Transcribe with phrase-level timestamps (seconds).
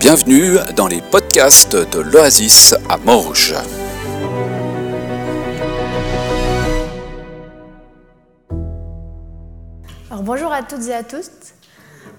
[0.00, 3.56] Bienvenue dans les podcasts de l'Oasis à Morges.
[10.08, 11.30] Alors bonjour à toutes et à tous,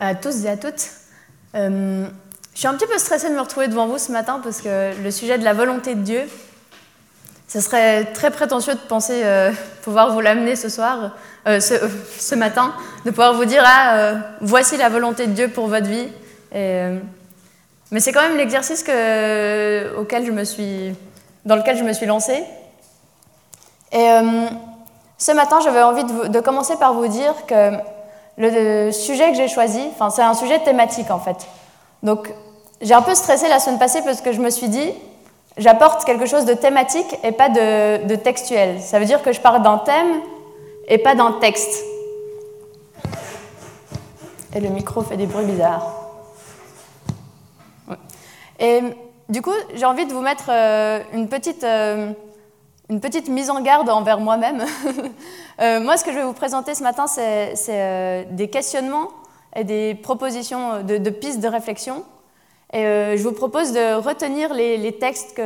[0.02, 0.90] à tous et à toutes.
[1.56, 2.06] Euh,
[2.54, 5.02] je suis un petit peu stressée de me retrouver devant vous ce matin parce que
[5.02, 6.24] le sujet de la volonté de Dieu,
[7.48, 9.52] ce serait très prétentieux de penser euh,
[9.84, 11.16] pouvoir vous l'amener ce soir,
[11.48, 11.76] euh, ce,
[12.18, 12.74] ce, matin,
[13.06, 16.10] de pouvoir vous dire ah voici la volonté de Dieu pour votre vie.
[16.54, 17.00] Et,
[17.92, 20.94] mais c'est quand même l'exercice auquel je me suis,
[21.46, 22.44] dans lequel je me suis lancée.
[23.92, 24.08] Et
[25.18, 27.72] ce matin, j'avais envie de, commencer par vous dire que
[28.38, 31.48] le sujet que j'ai choisi, c'est un sujet thématique en fait.
[32.04, 32.34] Donc,
[32.82, 34.94] j'ai un peu stressé la semaine passée parce que je me suis dit,
[35.58, 38.80] j'apporte quelque chose de thématique et pas de textuel.
[38.82, 40.22] Ça veut dire que je parle d'un thème
[40.88, 41.84] et pas d'un texte.
[44.56, 46.09] Et le micro fait des bruits bizarres.
[48.60, 48.82] Et
[49.30, 51.64] du coup, j'ai envie de vous mettre euh, une petite.
[51.64, 52.12] Euh,
[52.90, 54.66] une petite mise en garde envers moi-même.
[55.62, 59.10] euh, moi, ce que je vais vous présenter ce matin, c'est euh, des questionnements
[59.56, 62.04] et des propositions de, pistes de réflexion.
[62.74, 65.40] Et euh, je vous propose de retenir les, textes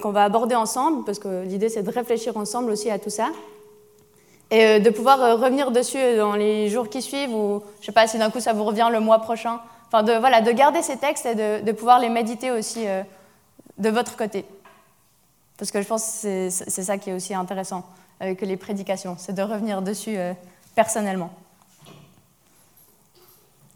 [0.00, 3.28] qu'on va aborder ensemble, parce que l'idée, c'est de réfléchir ensemble aussi à tout ça.
[4.50, 7.86] Et euh, de pouvoir euh, revenir dessus dans les jours qui suivent, ou je ne
[7.86, 9.60] sais pas si d'un coup ça vous revient le mois prochain.
[9.88, 13.02] Enfin, de, voilà, de garder ces textes et de, pouvoir les méditer aussi euh,
[13.78, 14.44] de votre côté.
[15.56, 17.84] Parce que je pense que c'est ça qui est aussi intéressant
[18.20, 20.32] avec les prédications, c'est de revenir dessus euh,
[20.74, 21.30] personnellement.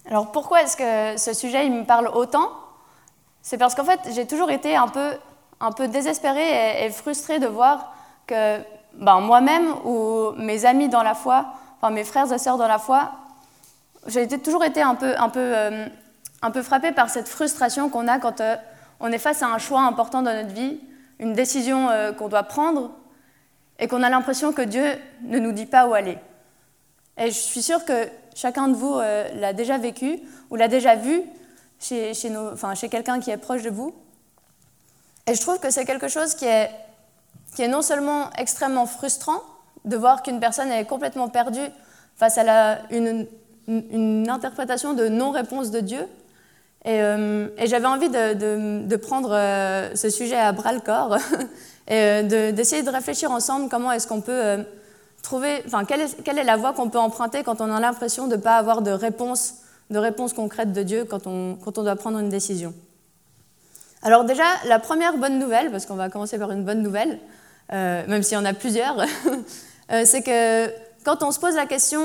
[0.06, 2.50] Alors pourquoi est-ce que ce sujet il me parle autant?
[3.40, 5.12] C'est parce qu'en fait j'ai toujours été un peu,
[5.60, 7.94] un peu désespérée et, et frustrée de voir
[8.26, 8.58] que
[8.94, 11.46] ben, moi-même ou mes amis dans la foi,
[11.80, 13.12] enfin mes frères et sœurs dans la foi,
[14.06, 15.86] j'ai toujours été un peu, un, peu, euh,
[16.42, 18.56] un peu frappée par cette frustration qu'on a quand euh,
[19.00, 20.80] on est face à un choix important dans notre vie
[21.18, 22.90] une décision euh, qu'on doit prendre
[23.78, 24.84] et qu'on a l'impression que Dieu
[25.22, 26.18] ne nous dit pas où aller.
[27.16, 30.20] Et je suis sûre que chacun de vous euh, l'a déjà vécu
[30.50, 31.22] ou l'a déjà vu
[31.78, 33.94] chez, chez, quelqu'un qui est proche de vous.
[35.26, 36.70] Et je trouve que c'est quelque chose qui est,
[37.68, 39.40] non seulement extrêmement frustrant
[39.84, 41.68] de voir qu'une personne est complètement perdue
[42.16, 46.08] face à une interprétation de non-réponse de Dieu,
[46.84, 51.16] et, euh, et j'avais envie de, prendre euh, ce sujet à bras le corps
[51.88, 54.64] et euh, d'essayer de, réfléchir ensemble comment est-ce qu'on peut
[55.22, 58.26] trouver, enfin, quelle est, quelle est la voie qu'on peut emprunter quand on a l'impression
[58.26, 59.54] de ne pas avoir de réponse,
[59.90, 62.74] de réponse concrète de Dieu quand on, quand on doit prendre une décision.
[64.02, 67.20] Alors déjà, la première bonne nouvelle, parce qu'on va commencer par une bonne nouvelle,
[67.70, 68.96] même s'il y en a plusieurs,
[70.04, 70.68] c'est que
[71.04, 72.02] quand on se pose la question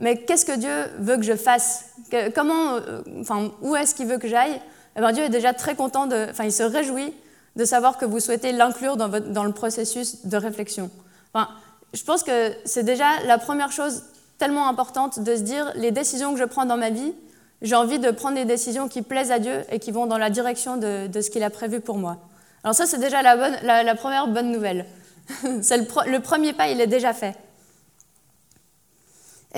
[0.00, 1.86] mais qu'est-ce que Dieu veut que je fasse?
[2.34, 4.60] Comment, euh, enfin, où est-ce qu'il veut que j'aille?
[4.96, 7.12] Eh bien, Dieu est déjà très content, de, enfin, il se réjouit
[7.56, 10.90] de savoir que vous souhaitez l'inclure dans, le processus de réflexion.
[11.34, 11.48] Enfin,
[11.92, 14.04] je pense que c'est déjà la première chose
[14.38, 17.12] tellement importante de se dire les décisions que je prends dans ma vie,
[17.60, 20.30] j'ai envie de prendre des décisions qui plaisent à Dieu et qui vont dans la
[20.30, 22.18] direction de, ce qu'il a prévu pour moi.
[22.62, 24.86] Alors ça, c'est déjà la, bonne, la, première bonne nouvelle.
[25.42, 27.34] le, pro, le premier pas, il est déjà fait.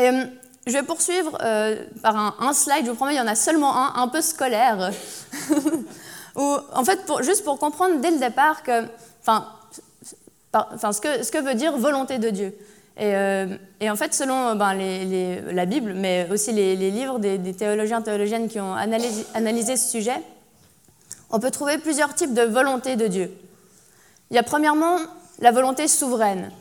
[0.01, 0.25] Et euh,
[0.67, 3.77] je vais poursuivre euh, par un, slide, je vous promets, il y en a seulement
[3.77, 4.91] un, un peu scolaire.
[6.37, 8.63] En fait, juste pour comprendre dès le départ
[9.21, 9.47] enfin,
[10.53, 12.55] ce, que, veut dire volonté de Dieu.
[12.97, 13.47] Et, euh,
[13.83, 14.75] en fait, selon ben,
[15.53, 20.23] la Bible, mais aussi les, livres des, des, théologiens théologiennes qui ont analysé, ce sujet,
[21.31, 23.31] on peut trouver plusieurs types de volonté de Dieu.
[24.31, 24.97] Il y a premièrement
[25.41, 26.53] la volonté souveraine.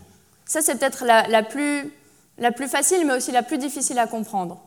[0.46, 1.94] Ça, c'est peut-être la, plus
[2.40, 4.62] la plus facile, mais aussi la plus difficile à comprendre.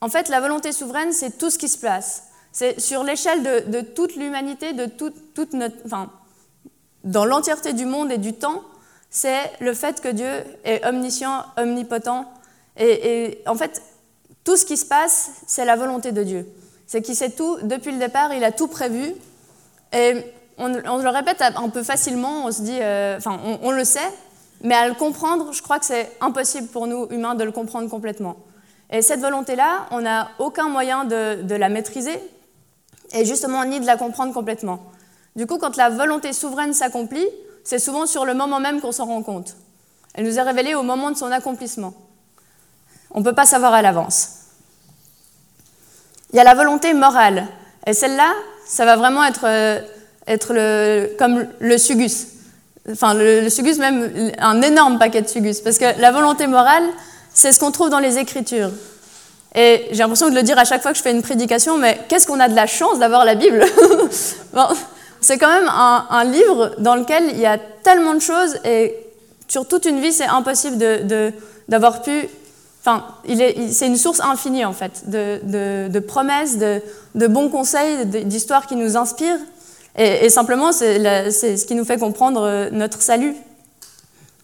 [0.00, 2.24] En fait, la volonté souveraine, c'est tout ce qui se passe.
[2.52, 6.10] C'est sur l'échelle de, toute l'humanité, de tout, toute notre, enfin,
[7.04, 8.62] dans l'entièreté du monde et du temps,
[9.10, 10.28] c'est le fait que Dieu
[10.64, 12.26] est omniscient, omnipotent.
[12.78, 13.82] Et, en fait,
[14.44, 16.46] tout ce qui se passe, c'est la volonté de Dieu.
[16.86, 19.14] C'est qu'il sait tout, depuis le départ, il a tout prévu.
[19.92, 20.14] Et
[20.58, 24.10] on, le répète un peu facilement, on se dit, euh, enfin, on le sait,
[24.62, 27.88] mais à le comprendre, je crois que c'est impossible pour nous, humains, de le comprendre
[27.88, 28.36] complètement.
[28.90, 32.18] Et cette volonté-là, on n'a aucun moyen de, la maîtriser,
[33.12, 34.80] et justement ni de la comprendre complètement.
[35.36, 37.26] Du coup, quand la volonté souveraine s'accomplit,
[37.62, 39.56] c'est souvent sur le moment même qu'on s'en rend compte.
[40.14, 41.94] Elle nous est révélée au moment de son accomplissement.
[43.10, 44.30] On ne peut pas savoir à l'avance.
[46.32, 47.46] Il y a la volonté morale.
[47.86, 48.32] Et celle-là,
[48.66, 49.80] ça va vraiment être, euh,
[50.26, 52.37] être le, comme le sugus
[52.90, 56.84] enfin le, le, sugus même, un énorme paquet de sugus, parce que la volonté morale,
[57.32, 58.70] c'est ce qu'on trouve dans les Écritures.
[59.54, 61.98] Et j'ai l'impression de le dire à chaque fois que je fais une prédication, mais
[62.08, 63.64] qu'est-ce qu'on a de la chance d'avoir la Bible
[65.20, 68.94] C'est quand même un, livre dans lequel il y a tellement de choses et
[69.48, 70.78] sur toute une vie, c'est impossible
[71.68, 72.28] d'avoir pu
[72.80, 73.04] Enfin,
[73.72, 79.40] c'est une source infinie en fait de, promesses, de, bons conseils, d'histoires qui nous inspirent.
[80.00, 83.34] Et, simplement, c'est ce qui nous fait comprendre euh, notre salut.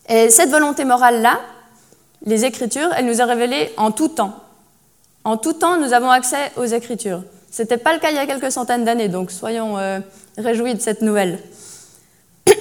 [0.08, 1.38] Et cette volonté morale-là,
[2.26, 4.34] les Écritures, elle nous est révélée en tout temps.
[5.22, 7.22] En tout temps, nous avons accès aux Écritures.
[7.52, 10.00] Ce n'était pas le cas il y a quelques centaines d'années, donc soyons euh,
[10.36, 11.38] réjouis de cette nouvelle.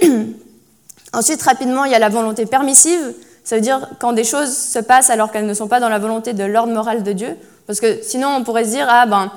[1.13, 3.13] Ensuite, rapidement, il y a la volonté permissive.
[3.43, 5.97] Ça veut dire quand des choses se passent alors qu'elles ne sont pas dans la
[5.97, 7.35] volonté de l'ordre moral de Dieu.
[7.65, 9.31] Parce que sinon, on pourrait se dire, ah ben,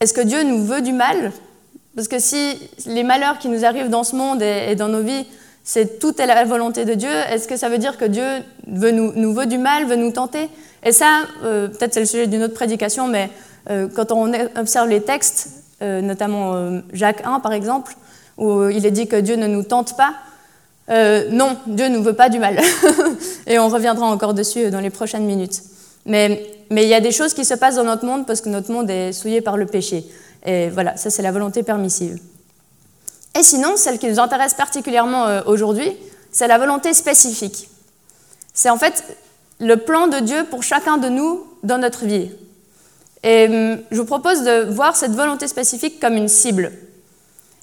[0.00, 1.32] est-ce que Dieu nous veut du mal?
[1.96, 5.26] Parce que si les malheurs qui nous arrivent dans ce monde et, dans nos vies,
[5.64, 8.22] c'est tout est la volonté de Dieu, est-ce que ça veut dire que Dieu
[8.68, 10.50] veut nous, nous veut du mal, veut nous tenter?
[10.84, 13.30] Et ça, euh, peut-être c'est le sujet d'une autre prédication, mais
[13.70, 15.48] euh, quand on observe les textes,
[15.82, 17.94] euh, notamment Jacques 1 par exemple,
[18.36, 20.12] où il est dit que Dieu ne nous tente pas,
[21.30, 22.60] non, Dieu ne veut pas du mal.
[23.46, 25.62] et on reviendra encore dessus dans les prochaines minutes.
[26.04, 28.70] Mais il y a des choses qui se passent dans notre monde parce que notre
[28.70, 30.04] monde est souillé par le péché.
[30.46, 32.18] Et voilà, ça c'est la volonté permissive.
[33.38, 35.92] Et sinon, celle qui nous intéresse particulièrement euh, aujourd'hui,
[36.30, 37.68] c'est la volonté spécifique.
[38.54, 39.04] C'est en fait
[39.60, 42.30] le plan de Dieu pour chacun de nous dans notre vie.
[43.22, 46.72] Et hum, je vous propose de voir cette volonté spécifique comme une cible.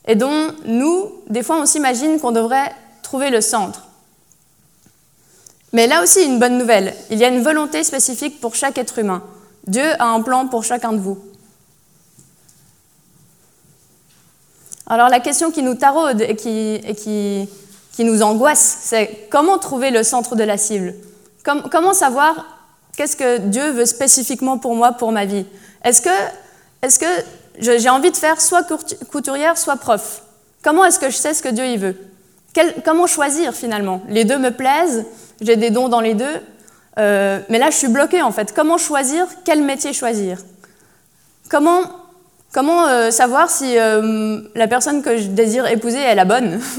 [0.06, 2.72] Et dont nous, des fois, on s'imagine qu'on devrait
[3.02, 3.88] trouver le centre.
[5.72, 6.94] Mais là aussi, une bonne nouvelle.
[7.10, 9.24] Il y a une volonté spécifique pour chaque être humain.
[9.66, 11.18] Dieu a un plan pour chacun de vous.
[14.88, 17.50] Alors la question qui nous taraude et qui,
[18.00, 20.94] nous angoisse, c'est comment trouver le centre de la cible?
[21.44, 22.46] Comment savoir
[22.98, 25.46] qu'est-ce que Dieu veut spécifiquement pour moi, pour ma vie?
[25.84, 26.10] Est-ce que,
[26.82, 27.06] est que
[27.60, 28.64] j'ai envie de faire soit
[29.12, 30.24] couturière, soit prof?
[30.64, 31.96] Comment est-ce que je sais ce que Dieu y veut?
[32.86, 34.02] Comment choisir finalement?
[34.10, 35.06] Les deux me plaisent,
[35.42, 36.42] j'ai des dons dans les deux,
[37.00, 38.54] euh, mais là je suis bloquée en fait.
[38.54, 39.26] Comment choisir?
[39.44, 40.40] Quel métier choisir?
[41.50, 41.82] Comment,
[42.54, 46.62] comment euh, savoir si euh, la personne que je désire épouser est la bonne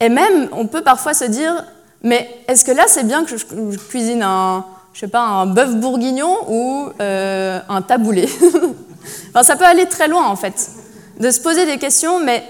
[0.00, 1.64] Et même, on peut parfois se dire,
[2.02, 3.44] mais est-ce que là c'est bien que je,
[3.76, 8.28] cuisine un, je sais pas, un bœuf bourguignon ou un taboulé
[9.28, 10.70] enfin, Ça peut aller très loin en fait,
[11.20, 12.42] de se poser des questions, mais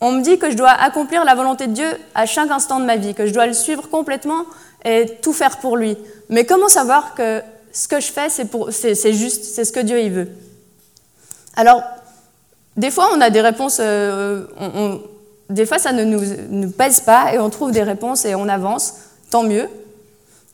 [0.00, 2.84] on me dit que je dois accomplir la volonté de Dieu à chaque instant de
[2.84, 4.44] ma vie, que je dois le suivre complètement
[4.84, 5.96] et tout faire pour lui.
[6.30, 7.42] Mais comment savoir que
[7.72, 10.28] ce que je fais, c'est juste, c'est ce que Dieu y veut
[11.56, 11.82] Alors,
[12.76, 14.44] des fois, on a des réponses, euh,
[15.50, 18.94] des fois, ça ne nous, pèse pas et on trouve des réponses et on avance,
[19.30, 19.68] tant mieux,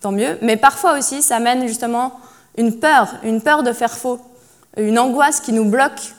[0.01, 0.39] tant mieux.
[0.43, 2.13] Mais parfois aussi, ça mène justement
[2.57, 4.21] une peur, une peur de faire faux,
[4.77, 6.15] une angoisse qui nous bloque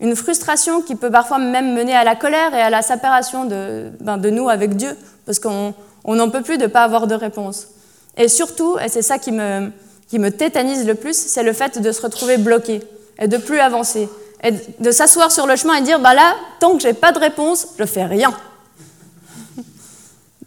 [0.00, 3.90] une frustration qui peut parfois même mener à la colère et à la séparation de,
[4.00, 4.96] ben, de nous avec Dieu,
[5.26, 5.74] parce qu'on
[6.06, 7.68] n'en peut plus de ne pas avoir de réponse.
[8.16, 9.70] Et surtout, et c'est ça qui me,
[10.08, 12.82] qui me tétanise le plus, c'est le fait de se retrouver bloqué
[13.18, 14.08] et de plus avancer.
[14.42, 17.18] Et de s'asseoir sur le chemin et dire, bah là, tant que j'ai pas de
[17.18, 18.32] réponse, je fais rien.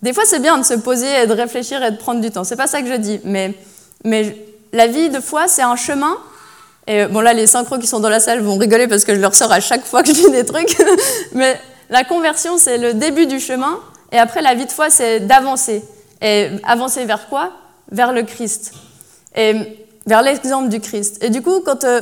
[0.01, 2.43] Des fois, c'est bien de se poser et de réfléchir et de prendre du temps.
[2.43, 3.53] C'est pas ça que je dis, mais,
[4.03, 4.35] mais
[4.71, 6.17] la vie de foi, c'est un chemin
[6.87, 9.19] et bon, là, les synchros qui sont dans la salle vont rigoler parce que je
[9.19, 10.75] leur sors à chaque fois que je dis des trucs.
[11.33, 13.80] Mais la conversion, c'est le début du chemin.
[14.11, 15.83] Et après, la vie de foi, c'est d'avancer.
[16.21, 17.51] Et avancer vers quoi?
[17.91, 18.73] Vers le Christ.
[19.35, 19.56] Et
[20.06, 21.23] vers l'exemple du Christ.
[21.23, 22.02] Et du coup, quand, euh,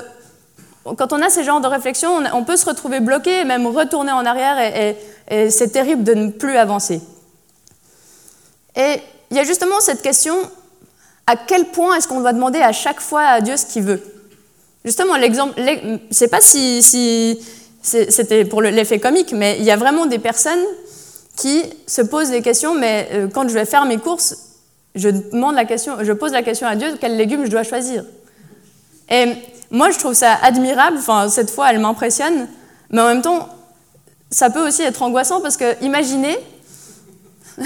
[0.97, 4.11] quand on a ces genres de réflexions, on, peut se retrouver bloqué et même retourner
[4.11, 4.57] en arrière.
[4.59, 4.97] Et,
[5.51, 7.01] c'est terrible de ne plus avancer.
[8.75, 8.95] Et
[9.29, 10.35] il y a justement cette question
[11.27, 14.01] à quel point est-ce qu'on doit demander à chaque fois à Dieu ce qu'il veut?
[14.83, 16.81] Justement, l'exemple, je ne sais pas si,
[17.83, 20.63] c'était pour l'effet comique, mais il y a vraiment des personnes
[21.35, 24.35] qui se posent des questions, mais euh, quand je vais faire mes courses,
[24.95, 28.03] je, demande la question, je pose la question à Dieu, quels légumes je dois choisir.
[29.09, 29.33] Et
[29.71, 32.47] moi, je trouve ça admirable, enfin, cette fois, elle m'impressionne,
[32.89, 33.49] mais en même temps,
[34.31, 36.37] ça peut aussi être angoissant parce que, imaginez,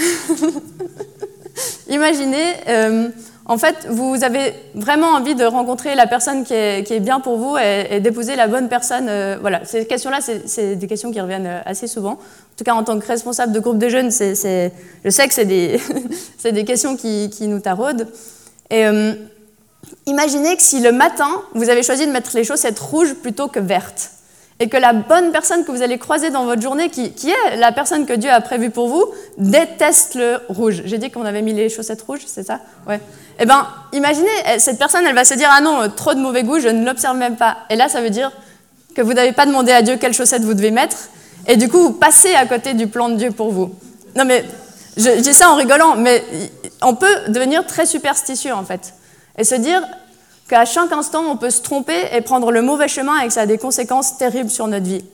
[1.88, 3.08] imaginez, euh,
[3.46, 7.56] en fait, vous avez vraiment envie de rencontrer la personne qui est, bien pour vous
[7.58, 9.06] et, d'épouser la bonne personne.
[9.08, 12.18] Euh, voilà, ces questions-là, c'est des questions qui reviennent euh, assez souvent.
[12.54, 15.44] En tout cas, en tant que responsable de groupe de jeunes, je sais que c'est
[15.44, 18.06] des, questions qui, nous taraudent.
[18.70, 19.14] Et euh,
[20.06, 23.58] imaginez que si le matin, vous avez choisi de mettre les chaussettes rouges plutôt que
[23.58, 24.12] vertes,
[24.60, 27.72] et que la bonne personne que vous allez croiser dans votre journée, qui, est la
[27.72, 29.04] personne que Dieu a prévue pour vous,
[29.36, 30.82] déteste le rouge.
[30.84, 32.60] J'ai dit qu'on avait mis les chaussettes rouges, c'est ça?
[32.86, 33.00] Ouais.
[33.40, 36.60] Eh bien, imaginez, cette personne, elle va se dire Ah non, trop de mauvais goût,
[36.60, 37.56] je ne l'observe même pas.
[37.68, 38.30] Et là, ça veut dire
[38.94, 40.96] que vous n'avez pas demandé à Dieu quelles chaussettes vous devez mettre,
[41.46, 43.74] et du coup, vous passez à côté du plan de Dieu pour vous.
[44.16, 44.44] Non, mais
[44.96, 46.22] je, dis ça en rigolant, mais
[46.82, 48.94] on peut devenir très superstitieux, en fait,
[49.36, 49.82] et se dire
[50.48, 53.42] qu'à chaque instant, on peut se tromper et prendre le mauvais chemin et que ça
[53.42, 55.04] a des conséquences terribles sur notre vie.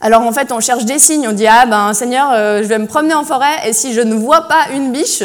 [0.00, 2.78] Alors en fait, on cherche des signes, on dit Ah ben Seigneur, euh, je vais
[2.78, 5.22] me promener en forêt et si je ne vois pas une biche,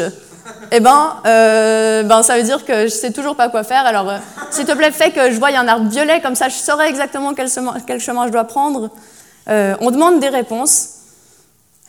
[0.72, 3.84] eh ben, euh, ben ça veut dire que je sais toujours pas quoi faire.
[3.84, 4.16] Alors euh,
[4.50, 7.34] s'il te plaît, fais que je voie un arbre violet, comme ça je saurai exactement
[7.34, 8.88] quel chemin je dois prendre.
[9.48, 10.90] On demande des réponses.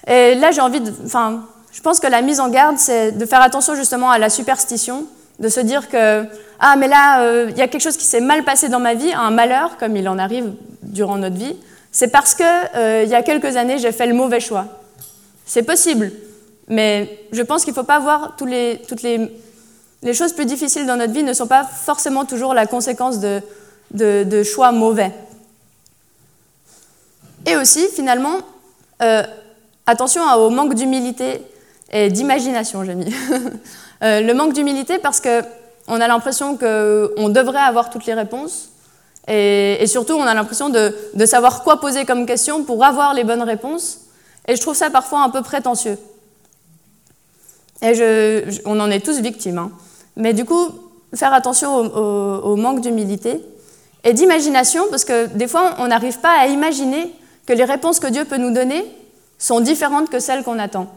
[0.08, 0.91] Et là, j'ai envie de.
[1.05, 4.29] Enfin, je pense que la mise en garde, c'est de faire attention justement à la
[4.29, 5.05] superstition
[5.41, 6.25] de se dire que
[6.60, 8.93] ah mais là euh, il y a quelque chose qui s'est mal passé dans ma
[8.93, 10.53] vie, un malheur comme il en arrive
[10.84, 11.55] durant notre vie,
[11.91, 12.43] c'est parce que
[12.75, 14.65] euh, il y a quelques années j'ai fait le mauvais choix.
[15.46, 16.12] C'est possible,
[16.67, 19.34] mais je pense qu'il ne faut pas voir les, toutes les,
[20.13, 24.72] choses plus difficiles dans notre vie ne sont pas forcément toujours la conséquence de, choix
[24.72, 25.12] mauvais.
[27.45, 28.38] Et aussi finalement
[29.01, 29.24] euh,
[29.88, 31.41] attention au manque d'humilité
[31.91, 33.13] et d'imagination, j'ai mis.
[34.03, 38.69] Euh, le manque d'humilité parce qu'on a l'impression qu'on devrait avoir toutes les réponses.
[39.27, 40.91] Et, surtout, on a l'impression de,
[41.27, 44.00] savoir quoi poser comme question pour avoir les bonnes réponses.
[44.48, 46.00] Et je trouve ça parfois un peu prétentieux.
[47.83, 49.60] Et on en est tous victimes.
[49.60, 49.71] Hein.
[50.15, 50.69] Mais du coup,
[51.13, 53.39] faire attention au, manque d'humilité
[54.03, 57.13] et d'imagination, parce que des fois, on n'arrive pas à imaginer
[57.45, 58.86] que les réponses que Dieu peut nous donner
[59.38, 60.88] sont différentes que celles qu'on attend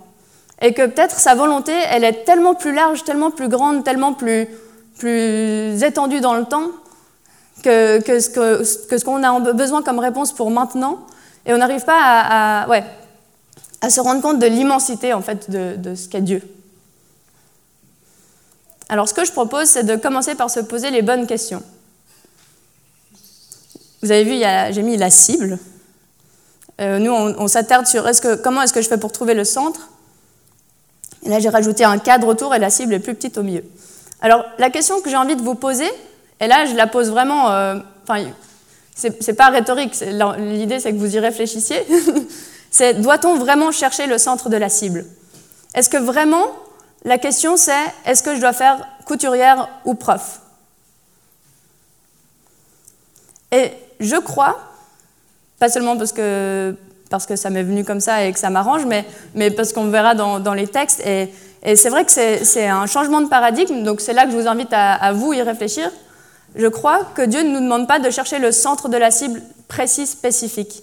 [0.61, 4.49] et que peut-être sa volonté, elle est tellement plus large, tellement plus grande, tellement plus,
[4.99, 6.69] plus étendue dans le temps
[7.63, 11.01] que, que ce qu'on que, a besoin comme réponse pour maintenant,
[11.47, 12.85] et on n'arrive pas à, ouais,
[13.81, 16.43] à se rendre compte de l'immensité en fait de, de ce qu'est Dieu.
[18.89, 21.63] Alors ce que je propose, c'est de commencer par se poser les bonnes questions.
[24.03, 25.59] Vous avez vu, j'ai mis la cible.
[26.81, 28.05] Euh, nous, on, s'attarde sur
[28.43, 29.89] comment est-ce que je fais pour trouver le centre
[31.25, 33.65] et là, j'ai rajouté un cadre autour et la cible est plus petite au milieu.
[34.21, 35.91] Alors, la question que j'ai envie de vous poser,
[36.41, 37.51] et là, je la pose vraiment.
[37.51, 37.77] Euh,
[38.07, 38.25] enfin,
[38.95, 39.95] c'est pas rhétorique,
[40.39, 41.85] l'idée, c'est que vous y réfléchissiez.
[42.71, 45.07] c'est doit-on vraiment chercher le centre de la cible?
[45.75, 46.47] Est-ce que vraiment,
[47.05, 47.73] la question, c'est
[48.05, 50.41] est-ce que je dois faire couturière ou prof?
[53.51, 54.59] Et je crois,
[55.59, 56.75] pas seulement parce que
[57.11, 59.89] parce que ça m'est venu comme ça et que ça m'arrange, mais, mais parce qu'on
[59.89, 61.01] verra dans, dans, les textes.
[61.07, 61.33] Et,
[61.63, 64.49] et c'est vrai que c'est un changement de paradigme, donc c'est là que je vous
[64.49, 65.91] invite à, à, vous y réfléchir.
[66.57, 69.43] Je crois que Dieu ne nous demande pas de chercher le centre de la cible
[69.69, 70.83] précis, spécifique,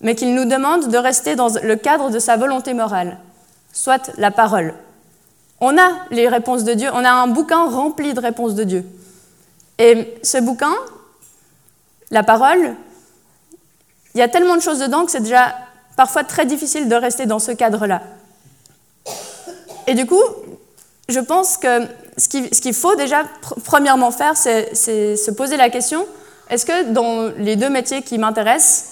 [0.00, 3.18] mais qu'il nous demande de rester dans le cadre de sa volonté morale,
[3.72, 4.74] soit la parole.
[5.60, 8.84] On a les réponses de Dieu, on a un bouquin rempli de réponses de Dieu.
[9.78, 10.74] Et ce bouquin,
[12.10, 12.74] la parole,
[14.18, 15.54] il y a tellement de choses dedans que c'est déjà
[15.96, 18.02] parfois très difficile de rester dans ce cadre-là.
[19.86, 20.22] Et du coup,
[21.08, 23.22] je pense que ce qu'il faut déjà
[23.64, 26.04] premièrement faire, c'est se poser la question,
[26.50, 28.86] est-ce que dans les deux métiers qui m'intéressent,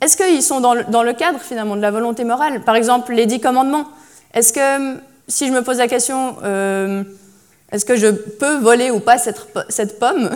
[0.00, 2.62] est-ce qu'ils sont dans le, cadre finalement de la volonté morale?
[2.62, 3.86] Par exemple, les dix commandements.
[4.34, 7.04] Est-ce que si je me pose la question, euh,
[7.70, 10.28] est-ce que je peux voler ou pas cette, cette pomme?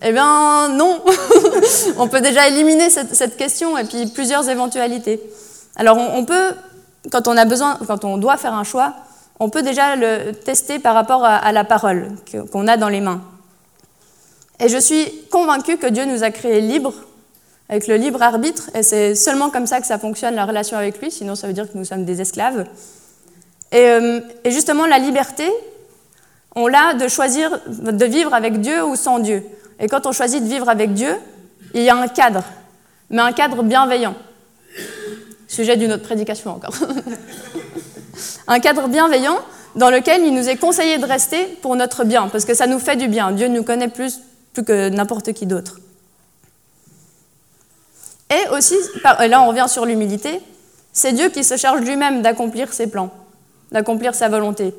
[0.00, 1.02] Eh bien non,
[1.98, 5.20] on peut déjà éliminer cette, question et puis plusieurs éventualités.
[5.76, 6.54] Alors on, peut,
[7.10, 8.94] quand on a besoin, quand on doit faire un choix,
[9.40, 12.10] on peut déjà le tester par rapport à, la parole
[12.52, 13.22] qu'on a dans les mains.
[14.60, 16.94] Et je suis convaincue que Dieu nous a créés libres,
[17.68, 21.00] avec le libre arbitre, et c'est seulement comme ça que ça fonctionne la relation avec
[21.00, 22.66] lui, sinon ça veut dire que nous sommes des esclaves.
[23.70, 25.48] Et, euh, et justement, la liberté,
[26.56, 29.44] on l'a de choisir de vivre avec Dieu ou sans Dieu.
[29.80, 31.14] Et quand on choisit de vivre avec Dieu,
[31.74, 32.42] il y a un cadre,
[33.10, 34.14] mais un cadre bienveillant.
[35.46, 36.74] Sujet d'une autre prédication encore.
[38.46, 39.38] un cadre bienveillant
[39.76, 42.78] dans lequel il nous est conseillé de rester pour notre bien, parce que ça nous
[42.78, 43.32] fait du bien.
[43.32, 44.20] Dieu nous connaît plus,
[44.52, 45.78] plus que n'importe qui d'autre.
[48.30, 48.74] Et aussi,
[49.22, 50.40] et là on revient sur l'humilité,
[50.92, 53.10] c'est Dieu qui se charge lui-même d'accomplir ses plans,
[53.70, 54.74] d'accomplir sa volonté.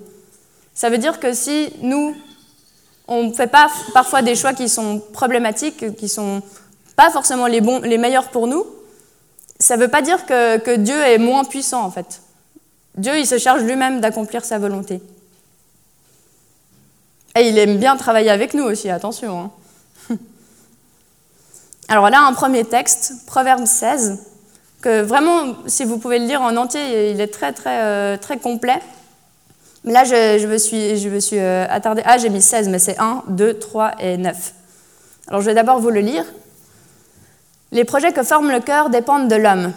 [0.73, 2.15] Ça veut dire que si nous,
[3.09, 6.41] on fait pas parfois des choix qui sont problématiques, qui sont
[6.95, 8.65] pas forcément les, bons, les meilleurs pour nous,
[9.59, 12.21] ça ne veut pas dire que, Dieu est moins puissant en fait.
[12.95, 15.01] Dieu, il se charge lui-même d'accomplir sa volonté.
[17.35, 19.51] Et il aime bien travailler avec nous aussi, attention.
[20.09, 20.15] Hein.
[21.87, 24.19] Alors là, un premier texte, Proverbe 16,
[24.81, 28.37] que vraiment, si vous pouvez le lire en entier, il est très, très, euh, très
[28.37, 28.81] complet.
[29.83, 32.01] Mais là, je, me suis, je me suis euh, attardée.
[32.05, 34.53] Ah, j'ai mis 16, mais c'est 1, 2, 3 et 9.
[35.27, 36.25] Alors, je vais d'abord vous le lire.
[37.71, 39.71] Les projets que forme le cœur dépendent de l'homme,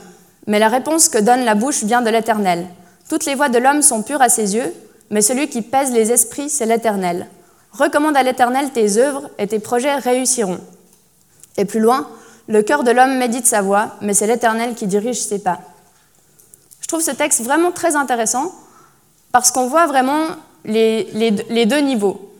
[0.46, 2.66] mais la réponse que donne la bouche vient de l'Éternel.
[3.08, 4.72] Toutes les voies de l'homme sont pures à ses yeux,
[5.10, 7.26] mais celui qui pèse les esprits, c'est l'Éternel.
[7.72, 10.58] Recommande à l'Éternel tes œuvres, et tes projets réussiront.
[11.58, 12.08] Et plus loin,
[12.48, 15.60] le cœur de l'homme médite sa voie, mais c'est l'Éternel qui dirige ses pas.
[16.80, 18.52] Je trouve ce texte vraiment très intéressant
[19.32, 20.26] parce qu'on voit vraiment
[20.64, 22.32] les, deux niveaux.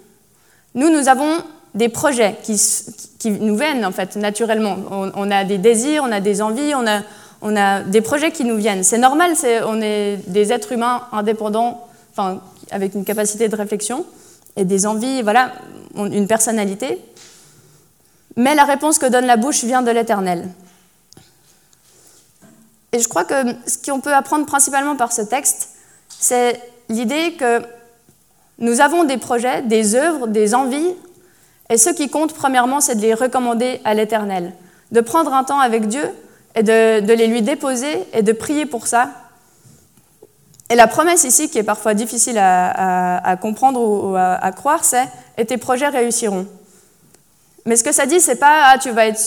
[0.75, 1.43] Nous, nous avons
[1.75, 4.77] des projets qui, nous viennent en fait naturellement.
[4.91, 7.01] On, a des désirs, on a des envies, on a,
[7.41, 8.85] on a des projets qui nous viennent.
[8.85, 9.33] C'est normal,
[9.67, 14.05] on est des êtres humains indépendants, enfin, avec une capacité de réflexion
[14.57, 15.53] et des envies, voilà,
[15.97, 16.99] une personnalité.
[18.37, 20.49] Mais la réponse que donne la bouche vient de l'Éternel.
[22.93, 23.35] Et je crois que
[23.67, 25.71] ce qu'on peut apprendre principalement par ce texte,
[26.09, 26.61] c'est
[26.93, 27.63] l'idée que
[28.59, 30.95] nous avons des projets, des œuvres, des envies,
[31.71, 34.53] et ce qui compte premièrement, c'est de les recommander à l'Éternel,
[34.91, 36.05] de prendre un temps avec Dieu
[36.55, 39.11] et de, les lui déposer et de prier pour ça.
[40.71, 45.09] Et la promesse ici, qui est parfois difficile à, comprendre ou à, à croire, c'est
[45.39, 46.47] et tes projets réussiront.
[47.65, 49.19] Mais ce que ça dit, c'est pas ah, tu vas être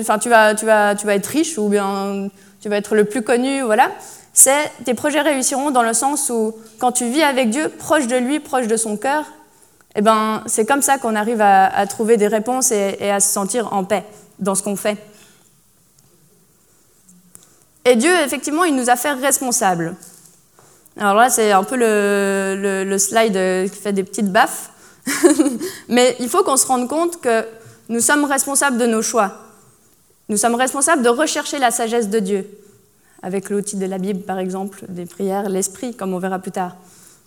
[0.00, 2.28] enfin tu vas, tu vas, tu vas être riche ou bien
[2.60, 3.90] tu vas être le plus connu, voilà.
[4.36, 8.16] C'est tes projets réussiront dans le sens où quand tu vis avec Dieu, proche de
[8.16, 9.24] lui, proche de son cœur,
[9.94, 13.72] eh ben c'est comme ça qu'on arrive à, trouver des réponses et, à se sentir
[13.72, 14.04] en paix
[14.40, 14.98] dans ce qu'on fait.
[17.84, 19.94] Et Dieu, effectivement, il nous a fait responsables.
[20.98, 24.70] Alors là, c'est un peu le, le, le slide qui fait des petites baffes.
[25.88, 27.46] Mais il faut qu'on se rende compte que
[27.88, 29.32] nous sommes responsables de nos choix.
[30.28, 32.48] Nous sommes responsables de rechercher la sagesse de Dieu,
[33.24, 36.76] avec l'outil de la Bible, par exemple, des prières, l'esprit, comme on verra plus tard.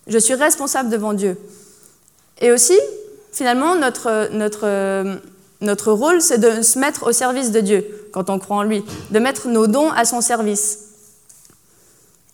[0.06, 1.38] Je suis responsable devant Dieu.
[2.40, 2.78] Et aussi,
[3.34, 5.20] finalement, notre, notre,
[5.60, 8.84] notre rôle, c'est de se mettre au service de Dieu, quand on croit en lui,
[9.10, 10.82] de mettre nos dons à son service.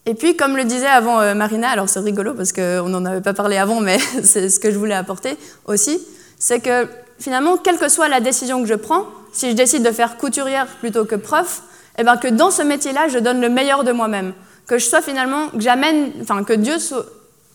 [0.04, 3.22] Et puis, comme le disait avant euh, Marina, alors c'est rigolo parce qu'on n'en avait
[3.22, 6.06] pas parlé avant, mais c'est ce que je voulais apporter aussi,
[6.38, 6.86] c'est que
[7.18, 10.66] finalement, quelle que soit la décision que je prends, si je décide de faire couturière
[10.80, 11.62] plutôt que prof,
[11.98, 14.32] eh ben que dans ce métier-là, je donne le meilleur de moi-même.
[14.66, 17.04] Que je sois finalement, que j'amène, enfin que Dieu, soit,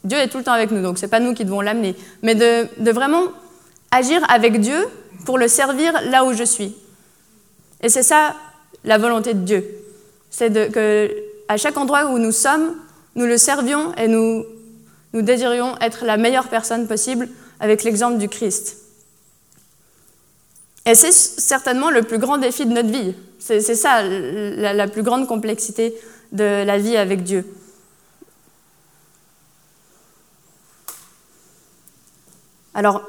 [0.03, 2.35] Dieu est tout le temps avec nous, donc c'est pas nous qui devons l'amener, mais
[2.35, 3.23] de, de vraiment
[3.91, 4.87] agir avec Dieu
[5.25, 6.75] pour le servir là où je suis.
[7.81, 8.35] Et c'est ça
[8.83, 9.65] la volonté de Dieu.
[10.29, 11.09] C'est que
[11.47, 12.75] à chaque endroit où nous sommes,
[13.15, 14.45] nous le servions et nous,
[15.13, 17.27] nous désirions être la meilleure personne possible
[17.59, 18.77] avec l'exemple du Christ.
[20.89, 23.13] Et c'est certainement le plus grand défi de notre vie.
[23.37, 25.95] C'est ça la, plus grande complexité
[26.31, 27.45] de la vie avec Dieu.
[32.73, 33.03] Alors,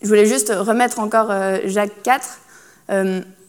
[0.00, 2.38] je voulais juste remettre encore euh, Jacques 4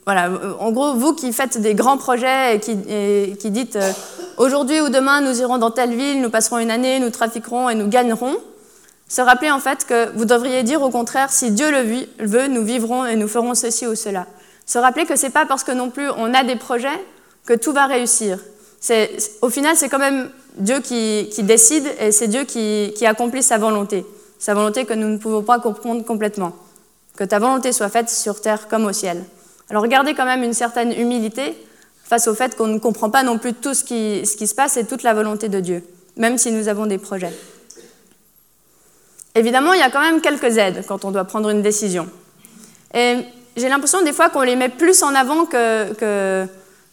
[0.06, 3.92] voilà, en gros, vous qui faites des grands projets et qui, dites euh,
[4.38, 7.76] aujourd'hui ou demain nous irons dans telle ville, nous passerons une année, nous trafiquerons et
[7.76, 8.36] nous gagnerons,
[9.08, 12.64] se rappeler en fait que vous devriez dire au contraire si Dieu le veut, nous
[12.64, 14.26] vivrons et nous ferons ceci ou cela.
[14.66, 16.88] Se rappeler que c'est pas parce que non plus on a des projets
[17.46, 18.40] que tout va réussir.
[19.42, 24.06] Au final, c'est quand même Dieu qui, décide et c'est Dieu qui, accomplit sa volonté.
[24.40, 26.54] Sa volonté que nous ne pouvons pas comprendre complètement.
[27.16, 29.24] Que ta volonté soit faite sur terre comme au ciel.
[29.70, 31.56] Alors regardez quand même une certaine humilité
[32.04, 34.56] face au fait qu'on ne comprend pas non plus tout ce qui, ce qui se
[34.56, 35.84] passe et toute la volonté de Dieu,
[36.18, 37.32] même si nous avons des projets.
[39.36, 42.08] Évidemment, il y a quand même quelques aides quand on doit prendre une décision.
[42.94, 43.18] Et
[43.58, 46.48] j'ai l'impression des fois qu'on les met plus en avant que,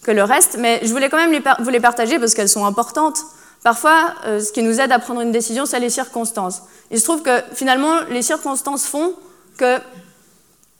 [0.07, 3.19] le reste, mais je voulais quand même vous les partager parce qu'elles sont importantes.
[3.63, 6.63] Parfois, euh, ce qui nous aide à prendre une décision, c'est les circonstances.
[6.91, 9.13] Il se trouve que finalement, les circonstances font
[9.59, 9.77] que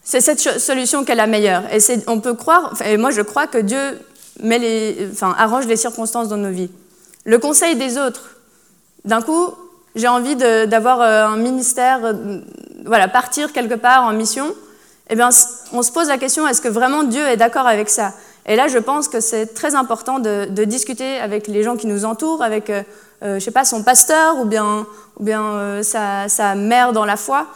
[0.03, 1.63] c'est cette solution qui est la meilleure.
[1.73, 4.01] Et on peut croire, et moi je crois que Dieu
[4.43, 6.71] les, arrange les circonstances dans nos vies.
[7.25, 8.37] Le conseil des autres.
[9.05, 9.55] D'un coup,
[9.95, 12.41] j'ai envie d'avoir euh, un ministère, euh,
[12.85, 14.55] voilà, partir quelque part en mission.
[15.09, 15.31] Eh bien,
[15.73, 18.13] on se pose la question est-ce que vraiment Dieu est d'accord avec ça?
[18.47, 22.05] Et là, je pense que c'est très important de, discuter avec les gens qui nous
[22.05, 22.83] entourent, avec, euh,
[23.23, 24.87] je sais pas, son pasteur ou bien,
[25.83, 27.47] sa, mère dans la foi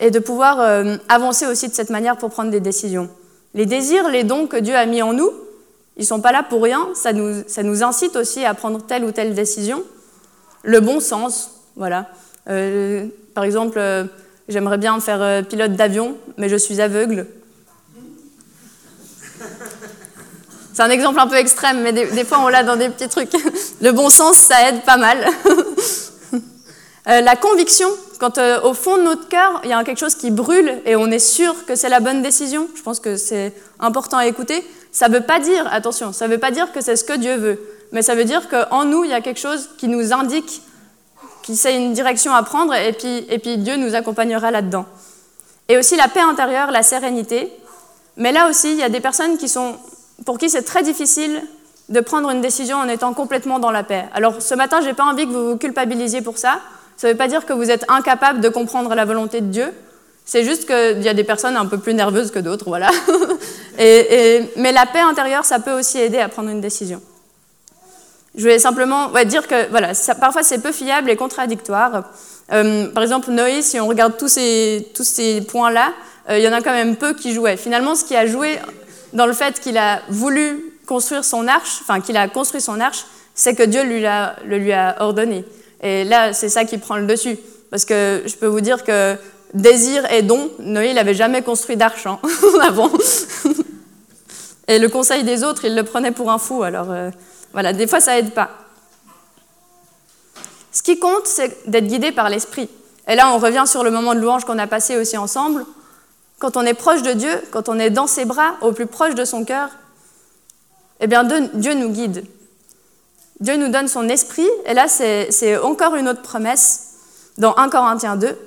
[0.00, 3.08] et de pouvoir euh, avancer aussi de cette manière pour prendre des décisions.
[3.54, 5.30] Les désirs, les dons que Dieu a mis en nous,
[5.96, 9.34] ils sont pas là pour rien, ça nous incite aussi à prendre telle ou telle
[9.34, 9.82] décision.
[10.64, 12.08] Le bon sens, voilà.
[12.48, 14.04] Euh, par exemple, euh,
[14.48, 17.26] j'aimerais bien faire pilote d'avion, mais je suis aveugle.
[20.74, 23.32] C'est un exemple un peu extrême, mais des, fois on l'a dans des petits trucs.
[23.80, 25.18] Le bon sens, ça aide pas mal.
[27.08, 27.88] Euh, la conviction,
[28.20, 30.94] quand euh, au fond de notre cœur, il y a quelque chose qui brûle et
[30.94, 34.64] on est sûr que c'est la bonne décision, je pense que c'est important à écouter,
[34.92, 37.16] ça ne veut pas dire, attention, ça ne veut pas dire que c'est ce que
[37.16, 40.12] Dieu veut, mais ça veut dire qu'en nous, il y a quelque chose qui nous
[40.12, 40.62] indique
[41.42, 44.86] qui c'est une direction à prendre et puis, et puis Dieu nous accompagnera là-dedans.
[45.68, 47.52] Et aussi la paix intérieure, la sérénité.
[48.16, 49.76] Mais là aussi, il y a des personnes qui sont,
[50.26, 51.42] pour qui c'est très difficile
[51.88, 54.04] de prendre une décision en étant complètement dans la paix.
[54.14, 56.60] Alors ce matin, je n'ai pas envie que vous vous culpabilisiez pour ça.
[56.96, 59.72] Ça ne veut pas dire que vous êtes incapable de comprendre la volonté de Dieu.
[60.24, 62.90] C'est juste qu'il y a des personnes un peu plus nerveuses que d'autres, voilà.
[63.78, 67.02] mais la paix intérieure, ça peut aussi aider à prendre une décision.
[68.34, 72.04] Je voulais simplement dire que voilà, parfois c'est peu fiable et contradictoire.
[72.52, 75.92] Euh, par exemple, Noé, si on regarde tous ces, tous ces points-là,
[76.30, 77.56] euh, il y en a quand même peu qui jouaient.
[77.56, 78.58] Finalement, ce qui a joué
[79.12, 83.04] dans le fait qu'il a voulu construire son arche, enfin qu'il a construit son arche,
[83.34, 85.44] c'est que Dieu lui a, le lui a ordonné.
[85.82, 87.36] Et là, c'est ça qui prend le dessus.
[87.70, 89.16] Parce que je peux vous dire que
[89.54, 92.18] désir et don, Noé, n'avait jamais construit d'arche hein,
[92.62, 92.90] avant.
[94.68, 96.62] et le conseil des autres, il le prenait pour un fou.
[96.62, 97.10] Alors euh,
[97.52, 98.50] voilà, des fois, ça aide pas.
[100.72, 102.68] Ce qui compte, c'est d'être guidé par l'esprit.
[103.08, 105.66] Et là, on revient sur le moment de louange qu'on a passé aussi ensemble.
[106.38, 109.14] Quand on est proche de Dieu, quand on est dans ses bras, au plus proche
[109.14, 109.68] de son cœur,
[111.00, 112.24] eh bien, Dieu nous guide.
[113.40, 116.90] Dieu nous donne son esprit, et là c'est encore une autre promesse
[117.38, 118.38] dans 1 Corinthiens 2.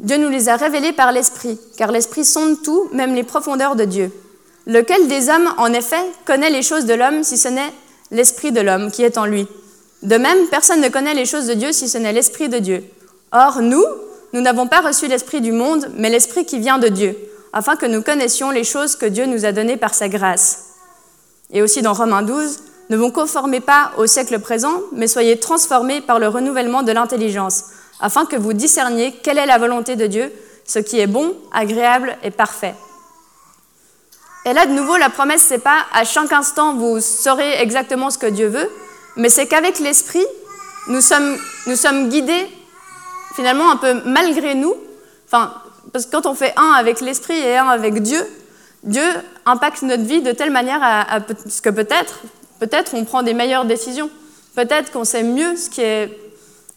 [0.00, 3.84] Dieu nous les a révélés par l'esprit, car l'esprit sonde tout, même les profondeurs de
[3.84, 4.12] Dieu.
[4.66, 7.72] Lequel des hommes, en effet, connaît les choses de l'homme si ce n'est
[8.10, 9.46] l'esprit de l'homme qui est en lui?
[10.02, 12.84] De même, personne ne connaît les choses de Dieu si ce n'est l'esprit de Dieu.
[13.32, 13.84] Or, nous,
[14.32, 17.16] nous n'avons pas reçu l'esprit du monde, mais l'esprit qui vient de Dieu,
[17.52, 20.66] afin que nous connaissions les choses que Dieu nous a données par sa grâce.
[21.52, 22.58] Et aussi dans Romains 12,
[22.90, 27.64] ne vous conformez pas au siècle présent, mais soyez transformés par le renouvellement de l'intelligence,
[28.00, 30.32] afin que vous discerniez quelle est la volonté de Dieu,
[30.64, 32.74] ce qui est bon, agréable et parfait.
[34.46, 38.18] Et là, de nouveau, la promesse, c'est pas à chaque instant vous saurez exactement ce
[38.18, 38.70] que Dieu veut,
[39.16, 40.24] mais c'est qu'avec l'Esprit,
[40.88, 42.46] nous sommes, guidés
[43.34, 44.74] finalement un peu malgré nous.
[45.26, 45.52] Enfin,
[45.92, 48.20] parce que quand on fait un avec l'Esprit et un avec Dieu,
[48.82, 49.04] Dieu
[49.44, 52.20] impacte notre vie de telle manière à, ce que peut-être,
[52.60, 54.10] Peut-être on prend des meilleures décisions.
[54.54, 56.10] Peut-être qu'on sait mieux ce qui, est,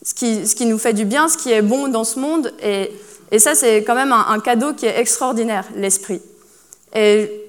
[0.02, 2.54] ce, qui, ce qui, nous fait du bien, ce qui est bon dans ce monde.
[2.64, 2.90] Et,
[3.38, 6.22] ça, c'est quand même un, cadeau qui est extraordinaire, l'esprit.
[6.96, 7.43] Et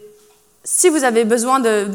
[0.64, 1.87] si vous avez besoin de,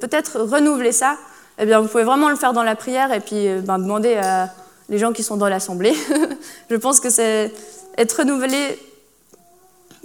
[0.00, 1.16] peut-être renouveler ça,
[1.58, 4.14] eh bien, vous pouvez vraiment le faire dans la prière et puis euh, ben, demander
[4.14, 4.52] à
[4.88, 5.94] les gens qui sont dans l'assemblée.
[6.70, 7.52] Je pense que c'est
[7.96, 8.78] être renouvelé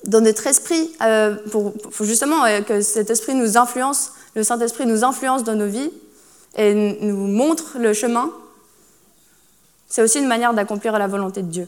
[0.05, 4.85] dans notre esprit, euh, pour, pour, justement euh, que cet esprit nous influence le Saint-Esprit
[4.85, 5.91] nous influence dans nos vies
[6.55, 8.31] et nous montre le chemin,
[9.87, 11.67] c'est aussi une manière d'accomplir la volonté de Dieu.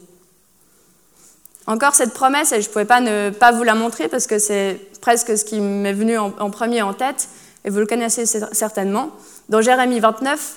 [1.66, 4.38] Encore cette promesse, et je ne pouvais pas ne pas vous la montrer parce que
[4.38, 7.28] c'est presque ce qui m'est venu en, premier en tête,
[7.64, 9.10] et vous le connaissez certainement.
[9.48, 10.56] Dans Jérémie 29,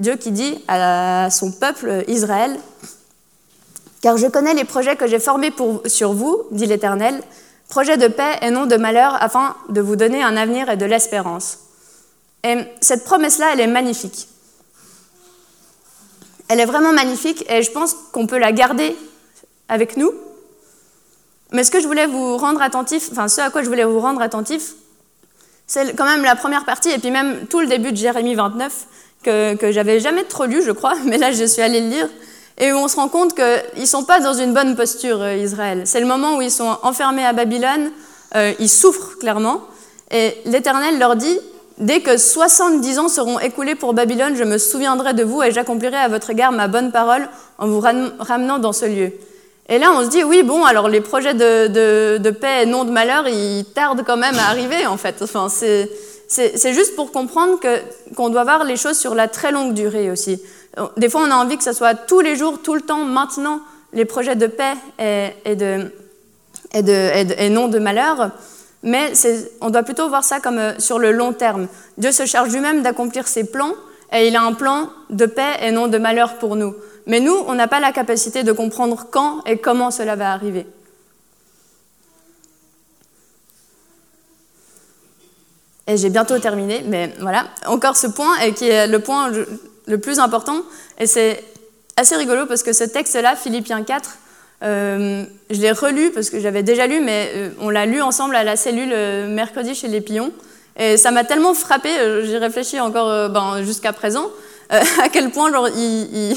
[0.00, 2.58] Dieu qui dit à son peuple Israël,
[4.02, 7.22] Car je connais les projets que j'ai formés pour, sur vous, dit l'Éternel,
[7.68, 10.86] projet de paix et non de malheur, afin de vous donner un avenir et de
[10.86, 11.58] l'espérance.
[12.42, 14.28] Et cette promesse-là, elle est magnifique.
[16.48, 18.96] Elle est vraiment magnifique et je pense qu'on peut la garder
[19.68, 20.12] avec nous.
[21.52, 24.00] Mais ce que je voulais vous rendre attentif, enfin ce à quoi je voulais vous
[24.00, 24.74] rendre attentif,
[25.66, 28.86] c'est quand même la première partie et puis même tout le début de Jérémie 29
[29.22, 32.08] que, que j'avais jamais trop lu, je crois, mais là je suis allée le lire
[32.60, 35.36] et où on se rend compte qu'ils ne sont pas dans une bonne posture, euh,
[35.36, 35.82] Israël.
[35.86, 37.90] C'est le moment où ils sont enfermés à Babylone,
[38.36, 39.62] euh, ils souffrent clairement,
[40.10, 41.38] et l'Éternel leur dit,
[41.78, 45.96] dès que 70 ans seront écoulés pour Babylone, je me souviendrai de vous et j'accomplirai
[45.96, 49.12] à votre égard ma bonne parole en vous ramenant dans ce lieu.
[49.70, 52.90] Et là, on se dit, oui, bon, alors les projets de, paix et non de
[52.90, 55.22] malheur, ils tardent quand même à arriver, en fait.
[55.22, 57.60] Enfin, c'est juste pour comprendre
[58.16, 60.42] qu'on doit voir les choses sur la très longue durée aussi.
[60.96, 63.60] Des fois, on a envie que ce soit tous les jours, tout le temps, maintenant,
[63.92, 65.86] les projets de paix et, de,
[66.74, 68.32] et, non de malheur.
[68.82, 69.12] Mais
[69.60, 71.68] on doit plutôt voir ça comme euh, sur le long terme.
[71.98, 73.74] Dieu se charge lui-même d'accomplir ses plans
[74.10, 76.74] et il a un plan de paix et non de malheur pour nous.
[77.10, 80.64] Mais nous, on n'a pas la capacité de comprendre quand et comment cela va arriver.
[85.88, 89.32] Et j'ai bientôt terminé, mais voilà, encore ce point, et qui est le point
[89.86, 90.62] le plus important.
[91.00, 91.42] Et c'est
[91.96, 94.10] assez rigolo parce que ce texte-là, Philippiens 4,
[94.62, 98.54] je l'ai relu parce que j'avais déjà lu, mais on l'a lu ensemble à la
[98.54, 98.94] cellule
[99.30, 100.30] mercredi chez les Pions.
[100.76, 101.90] Et ça m'a tellement frappé,
[102.22, 104.30] j'y réfléchis encore ben, jusqu'à présent,
[105.02, 106.36] à quel point genre, il,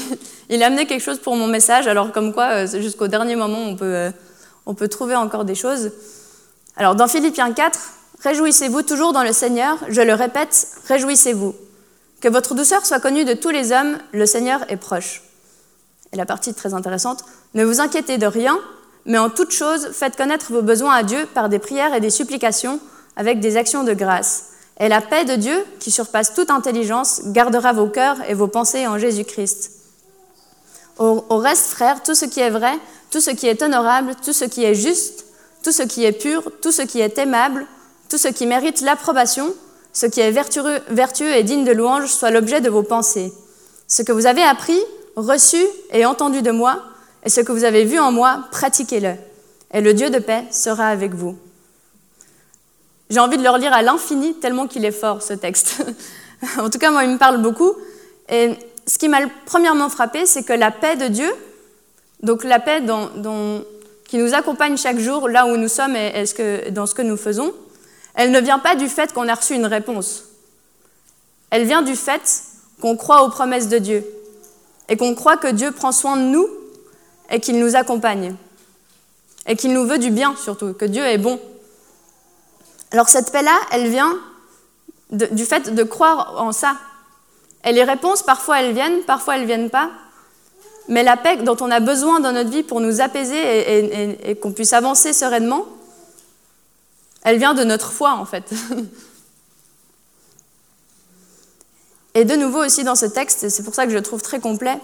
[0.50, 3.76] il, a amené quelque chose pour mon message, alors comme quoi jusqu'au dernier moment on
[3.76, 4.10] peut,
[4.66, 5.92] on peut trouver encore des choses.
[6.76, 7.78] Alors dans Philippiens 4,
[8.24, 11.54] Réjouissez-vous toujours dans le Seigneur, je le répète, réjouissez-vous.
[12.22, 15.22] Que votre douceur soit connue de tous les hommes, le Seigneur est proche.
[16.14, 18.58] Et la partie très intéressante, ne vous inquiétez de rien,
[19.04, 22.08] mais en toute chose, faites connaître vos besoins à Dieu par des prières et des
[22.08, 22.80] supplications,
[23.16, 24.53] avec des actions de grâce.
[24.80, 28.86] Et la paix de Dieu, qui surpasse toute intelligence, gardera vos cœurs et vos pensées
[28.86, 29.70] en Jésus-Christ.
[30.98, 32.72] Au, reste, frères, tout ce qui est vrai,
[33.10, 35.26] tout ce qui est honorable, tout ce qui est juste,
[35.62, 37.66] tout ce qui est pur, tout ce qui est aimable,
[38.08, 39.52] tout ce qui mérite l'approbation,
[39.92, 43.32] ce qui est vertueux et digne de louange, soit l'objet de vos pensées.
[43.88, 44.78] Ce que vous avez appris,
[45.16, 46.82] reçu et entendu de moi,
[47.24, 49.14] et ce que vous avez vu en moi, pratiquez-le.
[49.72, 51.36] Et le Dieu de paix sera avec vous.
[53.10, 55.84] J'ai envie de le relire à l'infini, tellement qu'il est fort, ce texte.
[56.58, 57.72] en tout cas, moi, il me parle beaucoup.
[58.28, 58.54] Et
[58.86, 61.30] ce qui m'a premièrement frappé, c'est que la paix de Dieu,
[62.22, 62.82] donc la paix
[64.06, 66.24] qui nous accompagne chaque jour, là où nous sommes et,
[66.70, 67.52] dans ce que nous faisons,
[68.14, 70.24] elle ne vient pas du fait qu'on a reçu une réponse.
[71.50, 72.42] Elle vient du fait
[72.80, 74.04] qu'on croit aux promesses de Dieu
[74.88, 76.48] et qu'on croit que Dieu prend soin de nous
[77.30, 78.34] et qu'il nous accompagne
[79.46, 81.40] et qu'il nous veut du bien surtout, que Dieu est bon.
[82.94, 84.16] Alors cette paix-là, elle vient
[85.10, 86.76] du fait de croire en ça.
[87.64, 89.90] Et les réponses, parfois elles viennent, parfois elles ne viennent pas.
[90.86, 94.52] Mais la paix dont on a besoin dans notre vie pour nous apaiser et qu'on
[94.52, 95.66] puisse avancer sereinement,
[97.24, 98.44] elle vient de notre foi, en fait.
[102.14, 104.38] Et de nouveau aussi dans ce texte, c'est pour ça que je le trouve très
[104.38, 104.78] complet,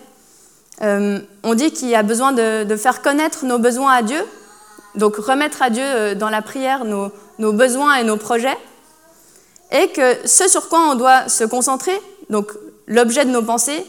[0.82, 4.20] euh, on dit qu'il y a besoin de, faire connaître nos besoins à Dieu,
[4.96, 8.56] donc remettre à Dieu euh, dans la prière nos, nos besoins et nos projets,
[9.72, 12.52] et que ce sur quoi on doit se concentrer, donc
[12.86, 13.84] l'objet de nos pensées,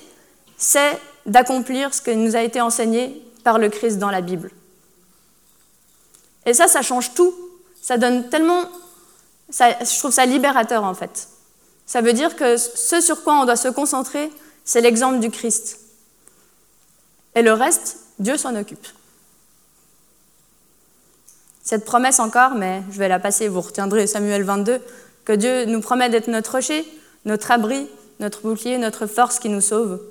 [0.57, 4.51] c'est d'accomplir ce qui nous a été enseigné par le Christ dans la Bible.
[6.47, 7.35] Et ça, ça change tout
[7.81, 8.69] ça donne tellement...
[9.49, 11.27] je trouve ça libérateur en fait.
[11.85, 14.31] Ça veut dire que ce sur quoi on doit se concentrer,
[14.63, 15.79] c'est l'exemple du Christ.
[17.35, 18.85] Et le reste, Dieu s'en occupe.
[21.71, 24.81] Cette promesse encore, mais je vais la passer, vous retiendrez Samuel 22,
[25.23, 26.86] que Dieu nous promet d'être notre rocher,
[27.23, 27.88] notre abri,
[28.19, 30.01] notre bouclier, notre force qui nous sauve.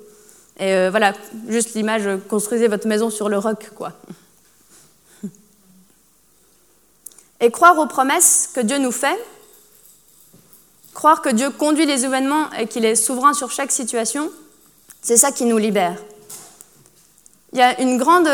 [0.57, 1.13] Et euh, voilà,
[1.49, 3.93] juste l'image, construisez votre maison sur le roc, quoi.
[7.41, 9.23] Et croire aux promesses que Dieu nous fait,
[10.95, 14.31] croire que Dieu conduit les événements et qu'il est souverain sur chaque situation,
[15.03, 15.97] c'est ça qui nous libère.
[17.53, 18.27] Il y a une grande,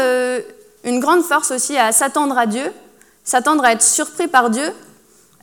[0.85, 2.71] une grande force aussi à s'attendre à Dieu,
[3.27, 4.71] s'attendre à être surpris par Dieu,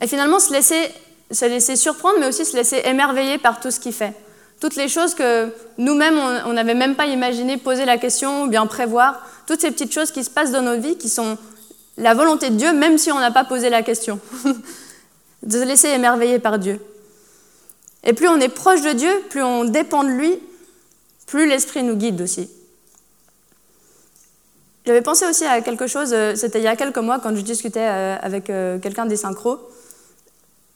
[0.00, 0.90] et finalement se laisser,
[1.30, 4.14] se laisser surprendre, mais aussi se laisser émerveiller par tout ce qu'il fait.
[4.58, 8.66] Toutes les choses que nous-mêmes, on n'avait même pas imaginé poser la question ou bien
[8.66, 11.36] prévoir, toutes ces petites choses qui se passent dans nos vies, qui sont
[11.98, 14.18] la volonté de Dieu, même si on n'a pas posé la question.
[15.42, 16.80] de se laisser émerveiller par Dieu.
[18.02, 20.38] Et plus on est proche de Dieu, plus on dépend de lui,
[21.26, 22.48] plus l'Esprit nous guide aussi.
[24.86, 27.40] J'avais pensé aussi à quelque chose, euh, c'était il y a quelques mois quand je
[27.40, 29.58] discutais euh, avec euh, quelqu'un des synchros.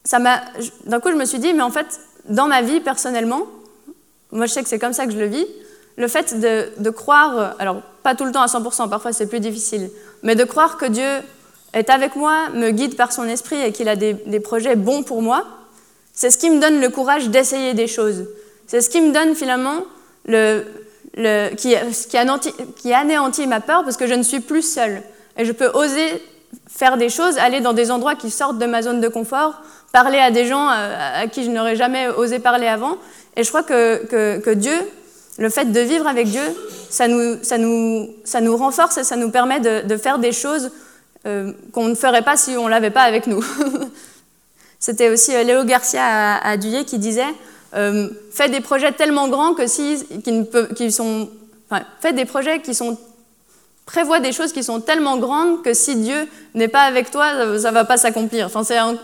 [0.04, 0.40] Ça m'a,
[0.86, 3.42] d'un coup, je me suis dit, mais en fait, dans ma vie personnellement,
[4.32, 5.46] moi je sais que c'est comme ça que je le vis,
[5.96, 9.40] le fait de, de croire, alors pas tout le temps à 100%, parfois c'est plus
[9.40, 9.90] difficile,
[10.22, 11.22] mais de croire que Dieu
[11.72, 15.22] est avec moi, me guide par son esprit et qu'il a des, projets bons pour
[15.22, 15.44] moi,
[16.12, 18.26] c'est ce qui me donne le courage d'essayer des choses.
[18.66, 19.84] C'est ce qui me donne finalement
[20.26, 20.64] le,
[21.56, 25.02] qui, anéantit ma peur parce que je ne suis plus seule.
[25.36, 26.22] Et je peux oser
[26.68, 29.60] faire des choses, aller dans des endroits qui sortent de ma zone de confort,
[29.92, 32.96] parler à des gens euh, à, qui je n'aurais jamais osé parler avant.
[33.36, 34.04] Et je crois que,
[34.40, 34.76] que, Dieu,
[35.38, 36.42] le fait de vivre avec Dieu,
[36.90, 40.70] ça nous, ça nous, ça nous renforce et ça nous permet de, faire des choses
[41.26, 43.44] euh, qu'on ne ferait pas si on ne l'avait pas avec nous.
[44.80, 47.22] C'était aussi euh, Léo Garcia à, à qui disait
[47.74, 50.04] euh, Faites des projets tellement grands que si,
[50.76, 51.28] qui, sont.
[51.70, 52.98] Enfin, faites des projets qui sont.
[53.86, 57.70] Prévois des choses qui sont tellement grandes que si Dieu n'est pas avec toi, ça
[57.70, 58.44] ne va pas s'accomplir.
[58.44, 58.96] Enfin, c'est en,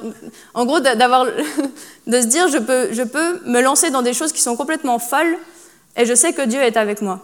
[0.53, 1.24] en, gros d'avoir,
[2.07, 4.98] de se dire je peux, je peux me lancer dans des choses qui sont complètement
[4.98, 5.38] folles
[5.96, 7.20] et je sais que Dieu est avec moi.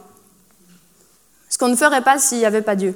[1.50, 2.94] Ce qu'on ne ferait pas s'il n'y avait pas Dieu.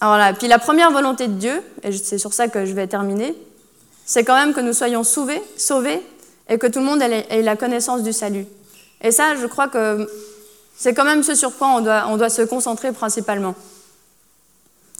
[0.00, 2.86] Alors là, puis la première volonté de Dieu, et c'est sur ça que je vais
[2.86, 3.34] terminer,
[4.04, 6.00] c'est quand même que nous soyons sauvés, sauvés
[6.48, 8.46] et que tout le monde ait la connaissance du salut.
[9.02, 10.08] Et ça, je crois que
[10.76, 13.54] c'est quand même ce sur quoi on doit, se concentrer principalement.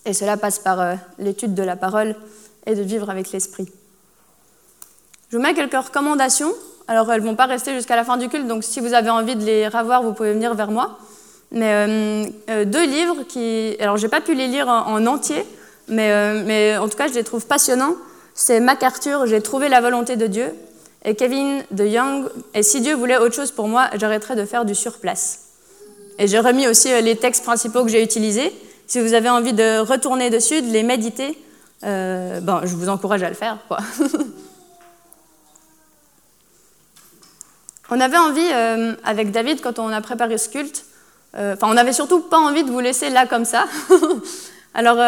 [0.05, 2.15] Et cela passe par l'étude de la parole
[2.67, 3.71] et de vivre avec l'esprit.
[5.31, 6.53] Je vous mets quelques recommandations.
[6.87, 9.11] Alors, elles ne vont pas rester jusqu'à la fin du culte, donc si vous avez
[9.11, 10.99] envie de les revoir, vous pouvez venir vers moi.
[11.51, 13.77] Mais deux livres qui.
[13.81, 15.45] Alors, je n'ai pas pu les lire en, entier,
[15.89, 17.95] mais, mais, en tout cas, je les trouve passionnants.
[18.35, 20.55] C'est MacArthur, J'ai trouvé la volonté de Dieu,
[21.05, 24.65] et Kevin de Young, Et si Dieu voulait autre chose pour moi, j'arrêterais de faire
[24.65, 25.45] du surplace.
[26.19, 28.53] Et j'ai remis aussi les textes principaux que j'ai utilisés.
[28.89, 31.39] Si vous avez envie de retourner dessus, de les méditer,
[31.85, 33.59] euh, ben, je vous encourage à le faire.
[37.91, 40.85] On avait envie, euh, avec David, quand on a préparé ce culte,
[41.37, 43.65] euh, enfin, on n'avait surtout pas envie de vous laisser là comme ça.
[44.75, 44.99] Alors,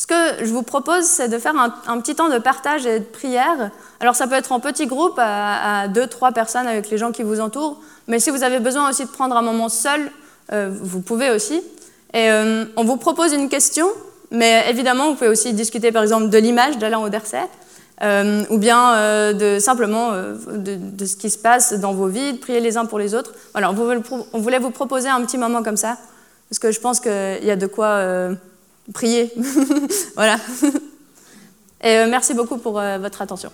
[0.00, 3.04] ce que je vous propose, c'est de faire un, petit temps de partage et de
[3.04, 3.70] prière.
[4.00, 7.22] Alors, ça peut être en petit groupe, à, deux, trois personnes avec les gens qui
[7.22, 7.78] vous entourent.
[8.08, 10.10] Mais si vous avez besoin aussi de prendre un moment seul,
[10.50, 11.62] vous pouvez aussi.
[12.14, 12.30] Et
[12.76, 13.86] on vous propose une question
[14.30, 17.48] mais évidemment, vous pouvez aussi discuter par exemple de l'image d'Alain Auderset,
[18.02, 22.34] euh, ou bien euh, de, simplement euh, de, ce qui se passe dans vos vies,
[22.34, 23.34] de prier les uns pour les autres.
[23.52, 25.98] Voilà, on voulait vous proposer un petit moment comme ça,
[26.48, 28.30] parce que je pense qu'il y a de quoi
[28.92, 29.32] prier.
[30.14, 30.36] voilà.
[31.82, 33.50] Et merci beaucoup pour votre attention.